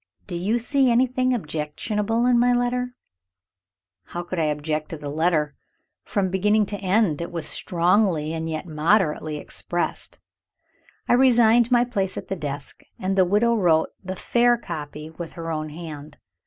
"Do 0.25 0.35
you 0.35 0.57
see 0.57 0.89
anything 0.89 1.31
objectionable 1.31 2.25
in 2.25 2.39
my 2.39 2.53
letter?" 2.53 2.95
How 4.05 4.23
could 4.23 4.39
I 4.39 4.45
object 4.45 4.89
to 4.89 4.97
the 4.97 5.11
letter? 5.11 5.53
From 6.05 6.31
beginning 6.31 6.65
to 6.67 6.77
end, 6.77 7.21
it 7.21 7.31
was 7.31 7.45
strongly, 7.47 8.33
and 8.33 8.49
yet 8.49 8.65
moderately, 8.65 9.37
expressed. 9.37 10.17
I 11.07 11.13
resigned 11.13 11.69
my 11.69 11.83
place 11.85 12.17
at 12.17 12.29
the 12.29 12.35
desk, 12.35 12.81
and 12.97 13.15
the 13.15 13.25
widow 13.25 13.53
wrote 13.53 13.89
the 14.03 14.15
fair 14.15 14.57
copy, 14.57 15.11
with 15.11 15.33
her 15.33 15.51
own 15.51 15.69
hand. 15.69 16.17